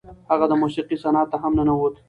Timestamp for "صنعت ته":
1.03-1.37